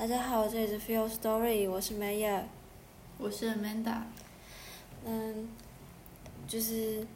[0.00, 2.40] 大家好，这里是 Feel Story，我是 Maya。
[3.18, 3.98] 我是 Amanda。
[5.04, 5.46] 嗯，
[6.48, 7.06] 就是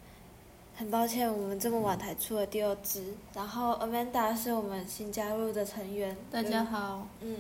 [0.77, 3.15] 很抱歉，我们这么晚才出了第二支。
[3.33, 6.15] 然后 Amanda 是我们新加入的成员。
[6.31, 7.09] 大家好。
[7.23, 7.39] 嗯，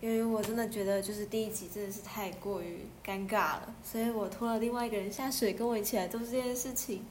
[0.00, 7.02] 由于我真的觉得就是第一集真的是太过于尴尬了，所以我拖了另外一个人下水，跟我一起来做这件事情。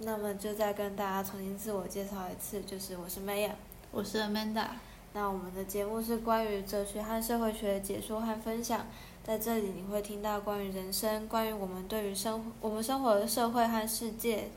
[0.00, 3.52] 那么就再跟大家重新自我介绍一次，就是我是 Maya，
[3.90, 4.66] 我是 Amanda。
[5.12, 8.86] 那我们的节目是关于哲学和社会学的解说和分享，
[9.24, 14.50] 在这里你会听到关于人生、关于我们对于生我们生活的社会和世界，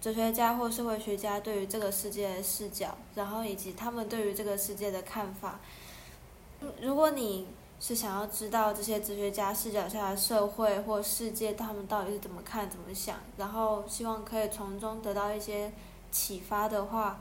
[0.00, 5.60] 哲学家或社会学家对于这个世界的视角，然后以及他们对于这个世界的看法。
[6.80, 7.46] 如果你
[7.78, 15.70] 是想要知道这些哲学家视角下的社会或世界，他们到底是怎么看、怎么想，然后希望可以从中得到一些
[16.10, 17.20] 启发的话，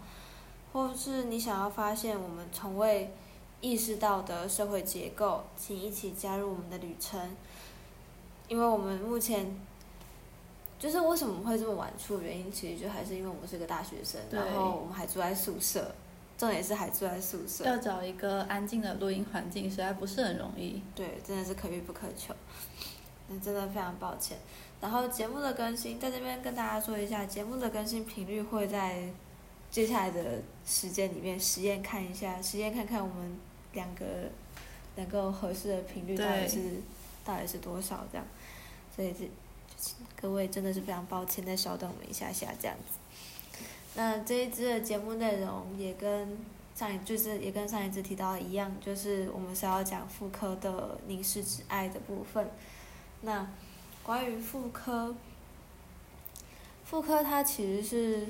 [0.72, 3.14] 或是你想要发现我们从未
[3.62, 7.20] 意识到的社会结构，请一起加入我们的旅程。
[8.48, 9.56] 因为我们目前
[10.80, 15.92] 就是为什么会这么晚出的原因，其实就还是因为我们是个大学生，然后我们还住在宿舍。
[16.38, 20.82] 重点是还住在宿舍，要找一个安静的录音环境，实在不是很容易。
[20.96, 22.34] 对，真的是可遇不可求。
[23.28, 24.38] 那真的非常抱歉。
[24.80, 29.10] 然后节目的更新，在这边跟大家说一下，节目的更新频率会在
[29.72, 33.40] 接下来的时间里面实验看一下，实验看看我们
[33.74, 34.06] 两个
[34.96, 36.82] 能够合适的频率到底是
[37.24, 38.26] 到底是多少这样。
[38.96, 39.30] 所以这
[40.20, 43.00] 各位真的是非常抱歉，再稍等我们一下下这样子。
[43.96, 46.38] 那这一支的节目内容也跟
[46.76, 52.50] 上一就是也跟上一次提到的一样，就是我们是要讲妇科的凝视之爱的部分。
[53.22, 53.48] 那
[54.04, 55.16] 关于妇科，
[56.86, 58.28] 妇科它其实是，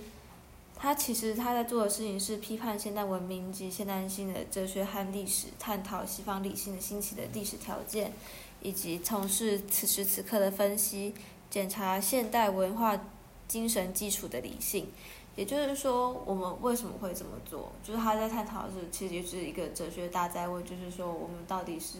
[0.82, 8.14] 他其实他在做的事情是批判现代文明及现代性的哲学和历史，探讨西方理性的兴起的历史条件，
[8.62, 11.14] 以及从事此时此刻的分析，
[11.50, 12.98] 检查现代文化
[13.45, 14.88] 精神基础的理性。
[15.36, 17.72] 也就是说，我们为什么会这么做？
[17.84, 21.98] 就是他在探讨的是，其实就是一个哲学大灾问，就是说我们到底是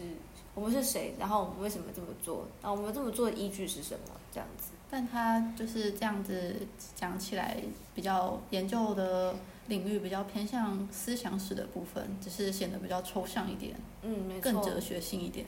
[0.54, 2.46] 我们是谁，然后我们为什么这么做？
[2.62, 4.14] 那我们这么做的依据是什么？
[4.32, 4.72] 这样子。
[4.90, 7.56] 但他就是这样子讲起来，
[7.94, 9.34] 比较研究的
[9.68, 15.46] 领域比较偏向思想史的部分，只是显得比较抽象一点，嗯，没错，更哲学性一点。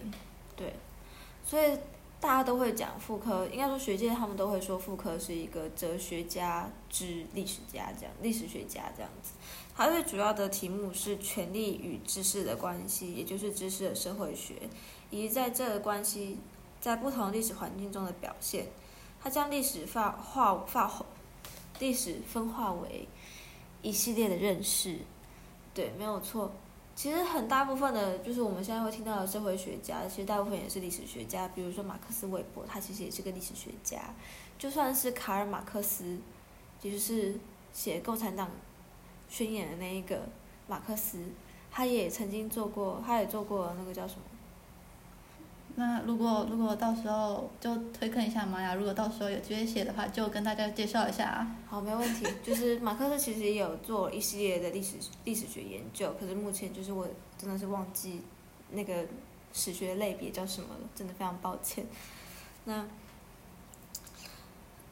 [0.57, 0.75] 对，
[1.45, 1.79] 所以。
[2.23, 9.33] 大家都会讲妇科，应该说学界他们都会说妇科是一个哲学家之历史家这样，历史学家这样子。
[9.75, 14.55] 它最主要的题目是权力与知识的关系，也就是知识的社会学，
[15.11, 16.39] 以及在这个关系
[16.81, 18.67] 在不同历史环境中的表现。
[19.23, 21.07] 它将历史化化化，
[21.79, 23.09] 历史分化为
[23.81, 24.99] 一系列的认识，
[25.73, 26.53] 对，没有错。
[26.95, 31.49] 其实很大部分的，就是我们现在会听到的社会学家，其实大部分也是历史学家。
[31.49, 34.15] 比如说马克思韦伯，他其实也是个历史学家。
[34.59, 36.19] 就算是卡尔马克思，
[36.83, 37.41] 其实是
[37.73, 38.51] 写《共产党
[39.33, 40.29] 宣言》的那一个
[40.69, 41.19] 马克思，
[41.71, 44.21] 他也曾经做过，他也做过那个叫什么？
[45.77, 51.51] 那如果如果到时候就推坑一下玛雅，如果到时候有机会写的话，就跟大家介绍一下。
[51.67, 52.27] 好，没问题。
[52.43, 58.21] 就是马克思其实也有做一系列的历史历史学研究，可是目前就是我真的是忘记
[58.73, 59.07] 那个
[59.55, 61.87] 史学类别叫什么了，真的非常抱歉。
[62.67, 62.87] 那。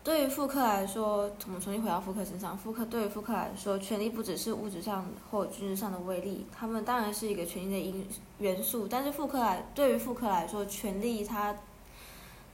[0.03, 2.57] 对于复刻来说，我们重新回到复刻身上。
[2.57, 8.89] 复刻对于复刻来说，权力不只是物质上或军事上的威力，他们当然是一个权力的因元素。
[8.89, 11.55] 但是复刻来对于复刻来说，权力它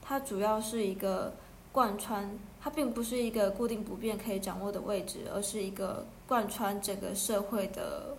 [0.01, 1.33] 它主要是一个
[1.71, 8.17] 贯穿，它并不是一个固定不变可以掌握的位置，而是一个贯穿整个社会的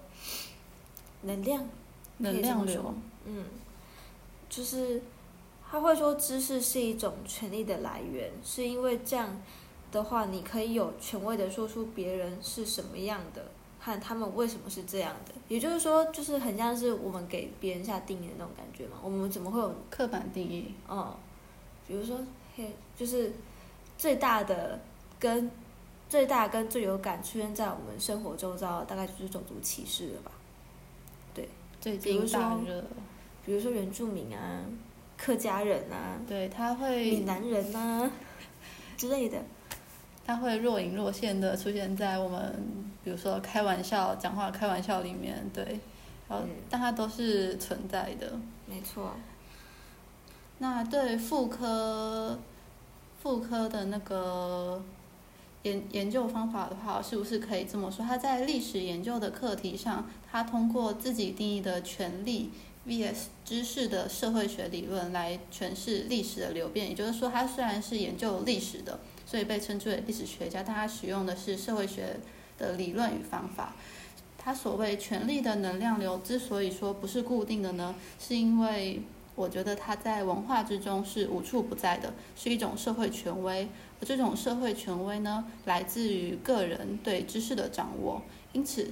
[1.21, 1.69] 能量，
[2.17, 2.95] 能量流。
[3.27, 3.45] 嗯，
[4.49, 5.03] 就是。
[5.71, 9.29] 他会说，知识是一种权力的来源，是因为这样
[9.93, 13.45] 的话，你可以有权威的说出别人是什么样的，
[13.79, 15.35] 和他们为什么是这样的。
[15.49, 18.97] 也就是说，就是很像是我们给别人下定义的那种感觉嘛。
[19.03, 20.73] 我们怎么会有刻板定义？
[20.89, 21.15] 嗯，
[21.87, 22.19] 比如说，
[22.57, 23.31] 嘿，就是
[23.99, 24.81] 最大的
[25.19, 25.51] 跟
[26.09, 30.31] 最大跟最有感出现在我们生活周遭，大概就是种族歧视了吧？
[31.35, 31.47] 对，
[31.79, 32.83] 最近大热，
[33.45, 34.65] 比如说原住民啊。
[35.19, 38.09] 客家人啊，对他会闽南人呐
[38.97, 39.39] 之类的，
[40.25, 42.65] 他会若隐若现的出现在我们，
[43.05, 45.81] 比如说开玩笑、讲话开玩笑里面，对，
[46.29, 48.39] 然后但他都是存在的。
[48.67, 49.13] 没错。
[50.59, 52.39] 那对妇科，
[53.23, 54.83] 妇科的那个
[55.63, 58.05] 研研究方法的话，是不是可以这么说？
[58.05, 62.51] 他在历史研究的课题上，他通过自己定义的权利
[62.89, 66.89] vs 知识的社会学理论来诠释历史的流变。
[66.89, 72.17] 也就是说，他虽然是研究历史的，所以被称之为历史学家，但他使用的是社会学
[72.57, 73.77] 的理论与方法。
[74.39, 79.03] 他所谓权力的能量流之所以说不是固定的呢，是因为
[79.35, 83.69] 我觉得它在文化之中是无处不在的，是一种社会权威。
[84.01, 88.23] 而这种社会权威呢，来自于个人对知识的掌握。
[88.53, 88.91] 因此，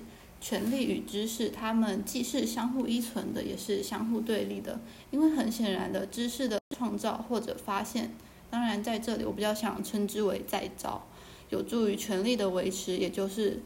[0.49, 4.79] 权力与知识，它们既是相互依存的，也是相互对立的。
[5.11, 8.15] 因为很显然的，知识的创造或者发现，
[8.49, 11.05] 当然在这里我比较想称之为再造，
[11.51, 13.61] 有助于权力的维持，也就是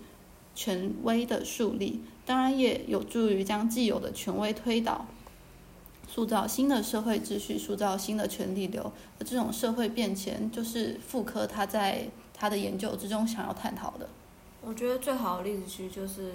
[0.54, 2.00] 权威的树立。
[2.24, 5.06] 当然也有助于将既有的权威推倒。
[6.08, 14.08] 塑造新的社会秩序，塑造新的权力流，而这种社会变迁，就是妇科他在他的研究之中想要探讨的。
[14.62, 16.32] 我觉得最好的例子其实就是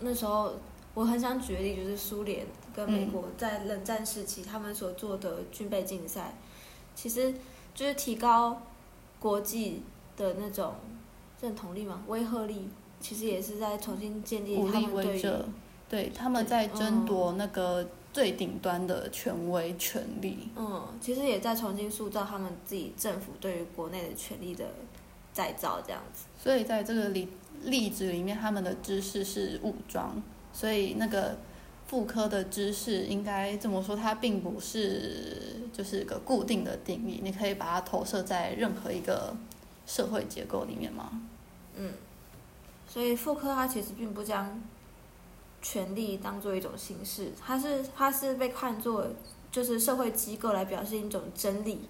[0.00, 0.54] 那时候
[0.94, 6.34] 我很想举的例子，就是苏联跟美国在冷战时期他们所做的军备竞赛，
[6.94, 7.34] 其实
[7.74, 8.62] 就是提高
[9.18, 9.82] 国际
[10.16, 10.74] 的那种
[11.40, 12.68] 认同力嘛，威慑力，
[13.00, 15.42] 其实也是在重新建立他们对
[15.88, 17.86] 对他们在争夺那个。
[18.16, 24.64] 最顶端的权威权力，嗯，其实也在重新塑造他们自己政府对于国内的权力的
[25.36, 26.24] 再造，这样子。
[26.42, 27.28] 所以在这个例
[27.64, 30.22] 例子里面，他们的知识是武装，
[30.52, 31.36] 所以那个
[31.86, 39.36] 妇科的知识应该这么说，它并不是就是个固定的定义，你可以把它投射在任何一个
[39.86, 41.20] 社会结构里面吗？
[41.76, 41.92] 嗯，
[42.88, 44.62] 所以妇科它其实并不将。
[45.62, 49.04] 权力当做一种形式，它是它是被看作
[49.50, 51.80] 就是社会机构来表现一种真理，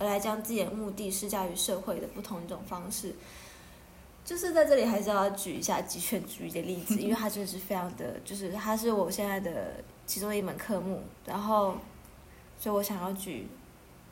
[0.00, 3.14] 而来将自己的目的施加于社会的不同一种方式。
[4.24, 9.76] 就是在这里还是要举一下极权主义的例子， 因为它真的是非常的，就是它是我现在的
[10.06, 11.76] 其中一门科目，然后，
[12.58, 13.46] 所以我想要举，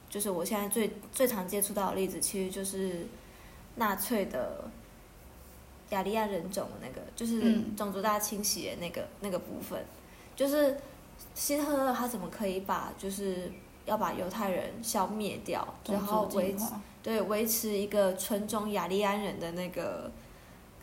[0.08, 3.06] 就是我现在最最常接触到的例子，其实就是
[3.75, 4.70] 纳粹的。
[5.90, 9.82] 雅利安人种的那个，就是种族大清洗的那个那个部分，
[10.37, 10.76] 就是
[11.35, 13.50] 希特勒他怎么可以把就是
[13.88, 16.67] 要把犹太人消灭掉，然后维持
[17.02, 20.11] 对维持一个纯种雅利安人的那个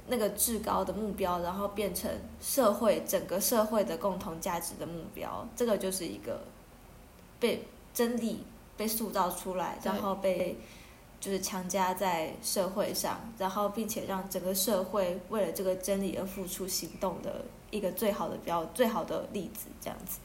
[0.08, 2.12] 那个至高的目标，然后变成
[2.42, 6.42] 社会整个社会的共同价值的目标，这个就是一个
[7.40, 8.44] 被真理
[8.76, 10.58] 被塑造出来，然后被。
[11.18, 20.20] 就是强加在社会上，然后并且让整个社会为了这个真理而付出行动的一个最好的标最好的例子，这样子。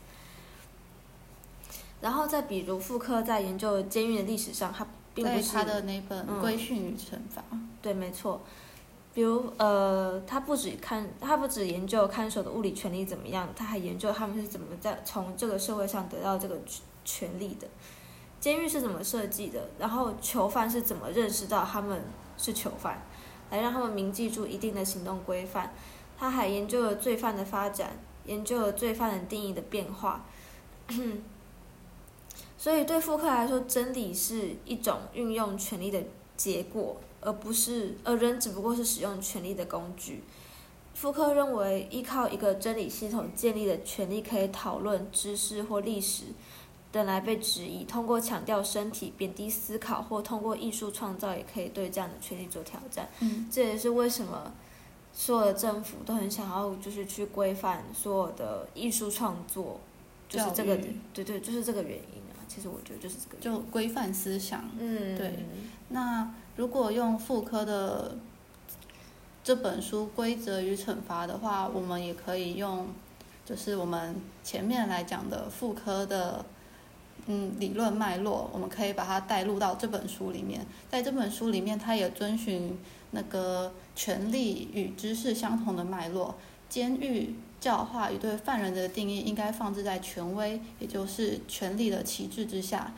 [2.01, 7.43] 然后再比如妇科在研究监狱的历史上，他并不是他的那本《规训与惩罚》。
[7.83, 8.41] 对，没错。
[9.13, 16.57] 比如呃，他不止看，他不止研究看守的物理权利怎么样，他还研究他们是怎么在从这个社会上得到这个
[17.05, 17.67] 权利的。
[18.39, 19.69] 监狱是怎么设计的？
[19.79, 22.03] 然后囚犯是怎么认识到他们
[22.39, 23.03] 是囚犯，
[23.51, 25.75] 来让他们铭记住一定的行动规范。
[26.17, 27.91] 他还研究了罪犯的发展，
[28.27, 30.25] 研究了罪犯的定义的变化。
[32.61, 35.99] 所以对复刻来说，真理是一种运用权力的
[36.37, 40.23] 结果，而不是而人只不过是使用权力的工具。
[40.93, 46.25] 福克认为，依靠一个真理系统建立的权利可以讨论知识或历史。
[46.93, 53.09] 等来被质疑，通过强调身体、贬低思考，或通过艺术创造，也可以对这样的权利做挑战。
[53.21, 54.53] 嗯，这也是为什么
[55.15, 59.81] 所有的政府都很想要，就是去规范所有的艺术创作，
[60.31, 60.79] 就是这个，
[61.13, 62.41] 对对，就是这个原因啊。
[62.49, 64.65] 其实我觉得就是这个，就规范思想。
[64.79, 65.41] 嗯，对。
[65.91, 68.17] 那如果用妇科的
[69.45, 72.87] 这本书《规则与惩罚》的话，我们也可以用，
[73.45, 76.47] 就是我们前面来讲的妇科的。
[77.27, 80.67] 嗯，理论脉络，我们可以把它带入到这本书里面。
[80.91, 82.77] 在这本书里面，它也遵循
[83.11, 86.37] 那个权力与知识相同的脉络。
[86.71, 92.93] 监狱教化与对犯人的定义，应该放置在权威，也就是权力的旗帜之下。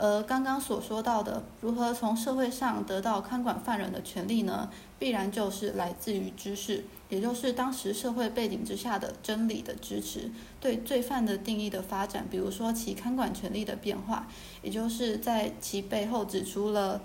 [0.00, 4.70] 而刚刚所说到的，如何从社会上得到看管犯人的权利呢？
[4.98, 6.84] 必然就是来自于知识。
[7.08, 14.28] 也就是当时社会背景之下的真理的支持，对罪犯的定义的发展，比如说其看管权力的变化，
[14.62, 17.00] 也就是在其背后指出了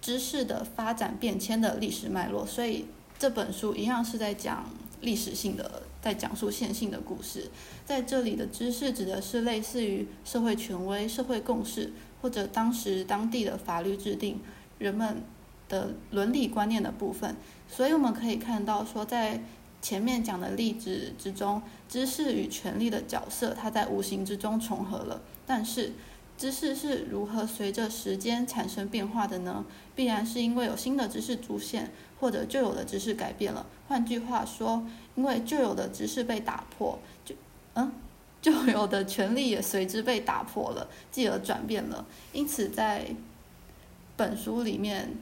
[0.00, 2.46] 知识的发展变迁的历史脉络。
[2.46, 2.86] 所以
[3.18, 4.64] 这本书一样是在讲
[5.00, 7.50] 历史性的，在讲述线性的故事。
[7.84, 11.92] 在这里的知识指的是类似于社会权威、社会共识，
[12.22, 14.40] 或者当时当地的法律制定，
[14.78, 15.22] 人们
[15.68, 17.36] 的伦理观念的部分。
[17.68, 19.42] 所以我们可以看到说，在
[19.82, 25.22] 前面讲的例子之中，知识与权力的角色，它在无形之中重合了。
[25.46, 25.92] 但是，
[26.36, 29.64] 知识是如何随着时间产生变化的呢？
[29.94, 33.66] 必然是因为有新的知识出现，或者旧有的知识改变了。
[33.88, 34.86] 换句话说，
[35.20, 37.34] 因为旧有的知识被打破，就
[37.74, 37.92] 嗯，
[38.40, 42.06] 旧有的权利也随之被打破了，继而转变了。
[42.32, 43.14] 因此，在
[44.16, 45.14] 本书里面，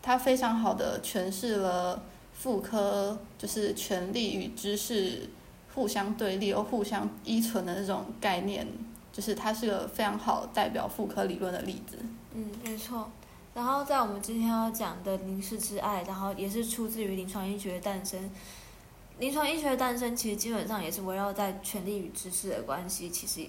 [0.00, 2.04] 它非常好的诠释了。
[2.34, 5.28] 妇科就是权力与知识
[5.74, 8.66] 互相对立又互相依存的那种概念，
[9.12, 11.98] 就是它是个非常好代表妇科理论的例子。
[12.34, 13.10] 嗯，没错。
[13.54, 18.30] 然后在我们今天要讲的凝视之爱，然后也是出自于临床医学的诞生。
[19.18, 23.48] 临床医学的诞生其实基本上也是围绕在权力与知识的关系，其实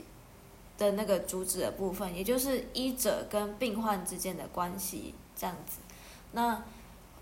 [0.77, 5.79] 的那个主旨的部分，也就是医者跟病患之间的关系这样子。
[6.34, 6.63] 那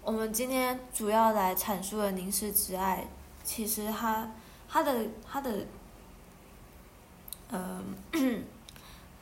[0.03, 3.07] 我们今天主要来阐述的凝视之爱，
[3.43, 4.31] 其实它
[4.67, 5.65] 它的它的，
[7.51, 7.83] 呃，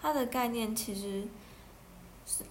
[0.02, 1.28] 它的概念其实
[2.26, 2.44] 是，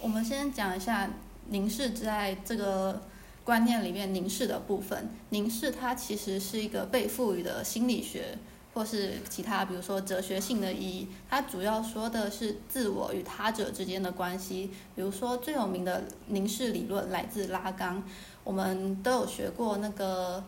[0.00, 1.08] 我们先讲一下
[1.48, 3.02] 凝视之爱这个
[3.44, 5.10] 观念里面凝视的部分。
[5.30, 8.38] 凝视它其实是一个被赋予的心理学。
[8.74, 14.68] 或是其他，比如说哲学性的意义，它主要说的是自我与他者之间的关系。
[14.96, 18.02] 比如说最有名的凝视理论来自拉冈，
[18.42, 20.42] 我们都有学过那个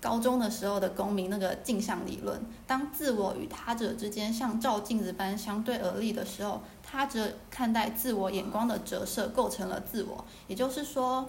[0.00, 2.44] 高中的时候的公民那个镜像理论。
[2.66, 11.28] 当自我与他者之间像照镜子般相对而立的时候，他者看待自我眼光的折射构成了自我，也就是说，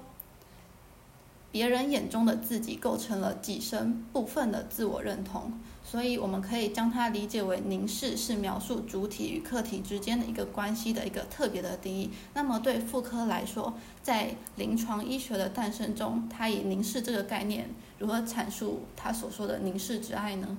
[1.54, 5.54] 别人眼中的自己构成了己身部分的自我认同。
[5.86, 12.10] 所以我们可以将它理解为凝视是描述主体与客体之间的一个关系的一个特别的定义。
[12.34, 17.70] 那么对妇科来说，在临床医学的诞生中，它以凝视这个概念
[18.00, 20.58] 如何阐述他所说的凝视之爱呢？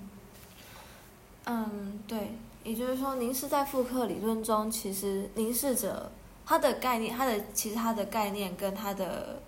[1.47, 6.13] 嗯，对，也就是说，凝视在妇科理论中，其实凝视者
[6.47, 9.43] 它的概念，它的其实它的概念跟它的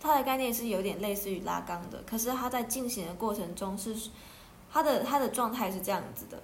[0.00, 3.94] 他的概念是有点类似于拉缸的，可是他在进行的过程中是。
[4.68, 6.38] 他的他的状态是这样子的，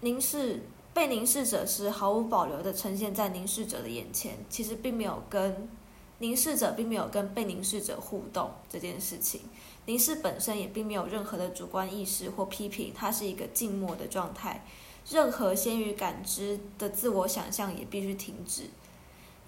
[0.00, 0.62] 凝视
[0.94, 5.68] 被凝视者是毫无保留的呈现在凝视者的眼前，其实并没有跟
[6.18, 9.40] 凝视者并没有跟被凝视者互动这件事情，
[9.86, 14.64] 凝视本身也并没有任何的主观意识或批评，它是一个静默的状态，
[15.10, 18.64] 任何先于感知的自我想象也必须停止，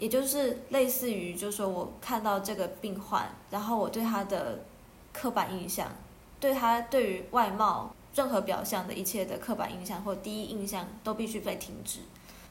[0.00, 4.64] 也就是类似于，就是说我看到这个病患，然后我对他的
[5.12, 5.92] 刻板印象，
[6.40, 7.94] 对他对于外貌。
[8.12, 12.00] 任何表象的一切的刻板印象或第一印象都必须被停止。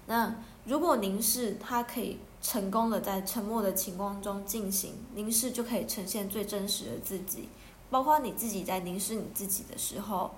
[0.05, 7.49] 那如果凝视它可以成功的在沉默的情况中进行，凝视就可以呈现最真实的自己，
[7.89, 10.31] 包括你自己在凝视你自己的时候，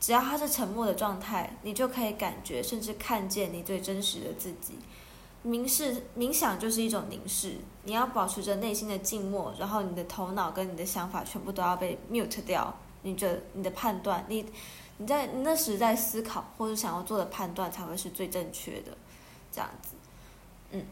[0.00, 4.74] 只要它是沉默的状态，你就可以感觉甚至看见你最真实的自己。
[5.46, 12.74] 凝视冥想就是一种凝视，你要保持着内心的静默，然后你的头脑跟你的想法全部都要被 mute 掉。
[13.02, 14.44] 你的你的判断，你
[14.96, 18.90] 你在那时在思考或者想要做的判断才会是最正确的，
[19.52, 19.94] 这样子，
[20.72, 20.82] 嗯。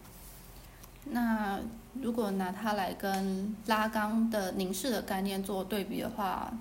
[1.07, 1.59] 那
[2.01, 6.53] 如果拿它来跟拉缸的凝视的概念做对比的话，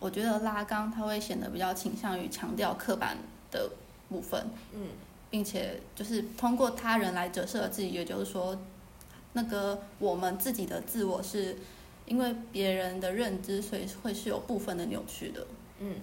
[0.00, 3.16] 我觉得拉缸它会显得比较倾向于强调刻板
[3.52, 3.70] 的
[4.08, 4.88] 部分，嗯，
[5.30, 8.58] 并且就是通过他人来折射自己，也就是说，
[9.32, 11.56] 那个我们自己的自我是。
[12.08, 15.44] 因为别人的认知，所以会是有部分的扭曲的。
[15.80, 15.96] 嗯，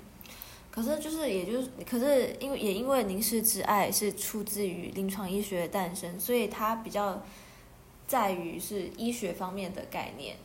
[0.70, 7.24] 可是就是，也就是，可是因为也因为凝视之爱是出自于临床医学的诞生，所以它比较
[8.06, 10.36] 在于是医学方面的概念。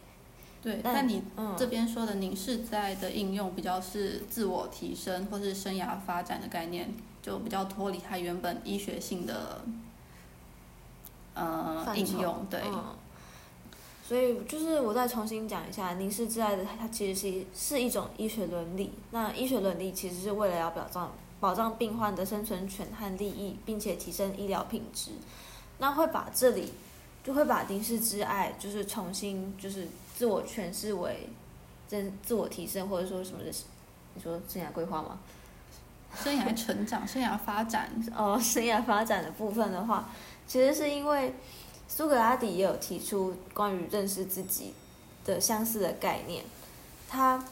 [0.62, 1.24] 对，但你
[1.56, 6.94] 这边说的凝视之爱的应用比较是自我提升或是生涯发展的概念，
[7.28, 9.60] 就比较脱离它原本医学性的
[11.34, 12.46] 呃应用。
[12.48, 12.62] 对。
[14.02, 18.90] 所以就是我再重新讲一下，凝视之爱的它其实是是一种医学伦理。
[19.10, 25.10] 那医学伦理其实是为了要保障保障病患的生存权和利益，并且提升医疗品质。
[25.76, 26.72] 那会把这里
[27.22, 31.28] 就会把凝视之爱就是重新就是自我诠释为
[31.86, 33.52] 真自我提升或者说什么的，
[34.14, 35.18] 你说生涯规划吗？
[36.22, 37.90] 生涯成长、生涯发展。
[38.16, 40.08] 哦，生涯发展的部分的话，
[40.46, 41.34] 其实是因为。
[41.90, 44.74] 苏格拉底也有提出关于认识自己
[45.24, 46.44] 的相似的概念，
[47.08, 47.42] 他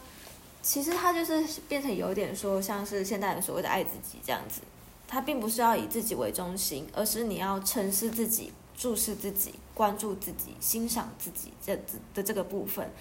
[0.61, 4.61] 其实他就是变成有点说像是现代人所谓的爱自己这样子，
[5.09, 11.75] 他并不是要以自己为中心，而是你要沉思自己，注视自己、关注自己、欣赏自己这
[12.15, 12.93] 的这个部分，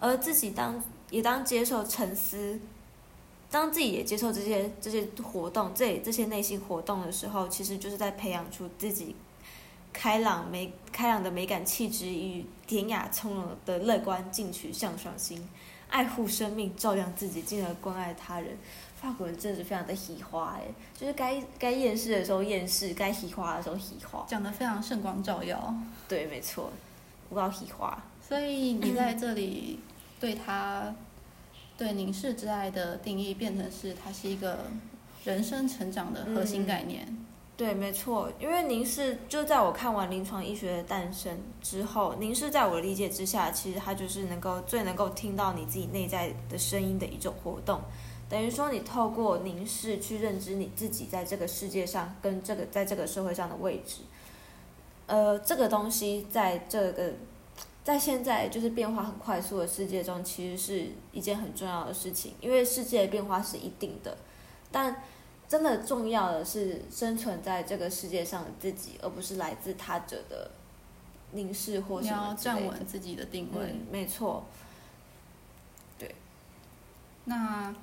[0.00, 2.58] 而自己当也当接受沉思，
[3.50, 9.16] 当自己也接受这些这些活动、这这些内心活动的时候，其实就是在培养出自己
[9.92, 15.48] 开朗美开朗的美感气质与典雅从容的乐观进取向上心，
[15.88, 18.56] 爱护生命，照亮自己，进而关爱他人。
[19.00, 20.64] 法国人真的是非常的喜花哎，
[20.94, 25.74] 就是该该厌世的时候厌世，该喜花的时候喜花，讲的非常圣光照耀。
[26.06, 26.70] 对，没错，
[27.30, 28.00] 不道喜花。
[28.20, 29.80] 所以你在这里
[30.20, 30.94] 对他
[31.80, 34.58] 对凝视之爱的定义，变成是它是一个
[35.24, 37.08] 人生成长的核心概念。
[37.56, 47.80] 对，没错，因为凝视就在我看完临床医学的诞生之后，凝视在我的理解之下，其实它就是能够最能够听到你自己内在的声音的一种活动。
[48.28, 54.02] 等于说，你透过凝视去认知你自己在这个世界上跟这个在这个社会上的位置。
[55.06, 57.14] 呃，这个东西在这个
[57.82, 62.34] 在现在就是变化很快速的世界中，其实是一件很重要的事情。
[62.40, 64.16] 因为世界的变化是一定的，
[64.70, 65.02] 但
[65.48, 70.50] 真的重要的是生存在这个世界上的自己，而不是来自他者的
[71.32, 73.74] 凝视或什么要站稳自己的定位。
[73.90, 74.44] 没错。
[75.98, 76.14] 对。
[77.24, 77.74] 那。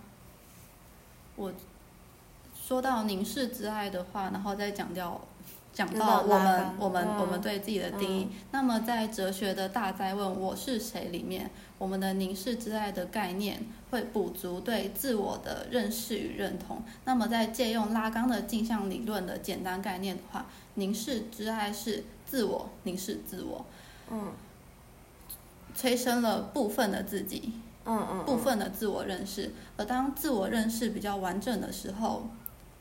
[1.40, 1.54] 我
[2.60, 5.22] 说到凝视之爱的话，然后再讲掉，
[5.78, 8.30] 讲到我们我们我们对自己的定义。
[8.50, 16.82] 那么在哲学的大灾问“我是谁”里面，我们的凝视之爱的概念会补足对自我的认识与认同。
[17.06, 23.64] 那么在借用拉冈的镜像理论的简单概念的话，凝视之爱是自我凝视自我，
[24.10, 24.32] 嗯，
[25.76, 27.54] 催生了部分的自己。
[27.86, 32.28] 嗯嗯，部分的自我认识，而当自我认识比较完整的时候，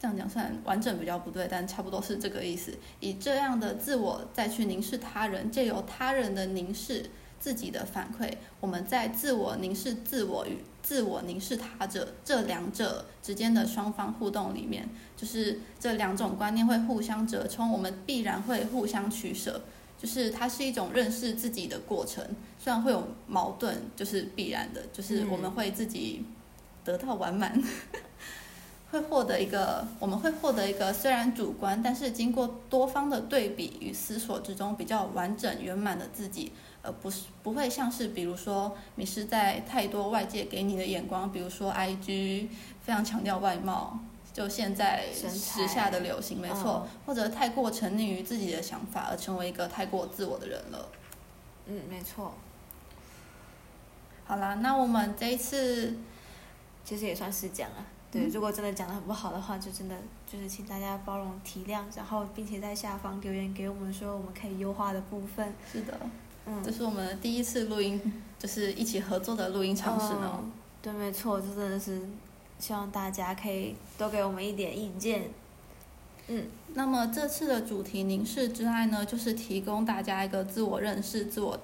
[0.01, 2.73] 这样讲算完整比较不对，但差不多是这个意思。
[3.01, 7.11] 以这样的自我再去凝视他人，借由他人的凝视
[7.41, 19.63] 自己的反馈，我们在自我凝视自我与自我凝视他者这两者之间的双方互动里面，就是这两种观念会互相折冲，我们必然会互相取舍。
[19.99, 22.23] 就是它是一种认识自己的过程，
[22.59, 26.23] 虽然会有矛盾，就是必然的，就是我们会自己
[26.85, 27.59] 得到完满，
[28.91, 42.49] 会获得一个，我们会获得一个虽然主观，但是经过多方的对比与思索之中比较完整圆满的自己，而不是不会像是比如说你是在太多外界给你的眼光，比如说 I G
[42.83, 43.99] 非常强调外貌。
[44.33, 50.91] 就现在时下的流行，没错，或者太过沉溺于自己的想法，而成为一个太过自我的人了。
[51.65, 52.35] 嗯，没错。
[54.27, 55.97] 好啦，那我们这一次
[56.85, 57.77] 其实也算是讲了。
[58.17, 65.53] 对，如果真的讲的很不好的话，就真的就是请大家包容体谅，然后并且在下方留言给我们说我们可以优化的部分。
[65.71, 65.99] 是的，
[66.47, 68.01] 嗯，这是我们第一次录音，
[68.39, 70.45] 就是一起合作的录音尝试呢。
[70.81, 72.01] 对，没错，这真的是。
[72.59, 75.25] 希望大家可以多给我们一点意见。
[76.27, 81.61] 嗯，那么这次的主题“凝视之爱”呢，就是提供大家一个自我认识、自我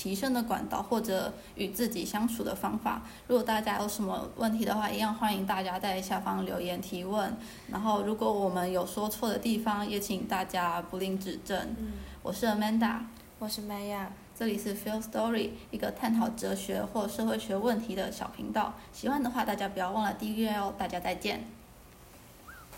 [0.00, 3.02] 提升的管道，或者与自己相处的方法。
[3.26, 7.36] 如果大家有什么问题的话，一样欢迎大家在下方留言提问。
[7.68, 11.54] 然后，如果我们有说错的地方，也请大家不吝指正。
[11.78, 13.00] 嗯，我是 Amanda，
[13.38, 14.06] 我是 Maya。
[14.34, 18.72] 这里是 Feel Story，一个探讨哲学或社会学问题的小频道。
[18.94, 20.72] 喜欢的话，大家不要忘了订阅哦。
[20.78, 21.59] 大家再见。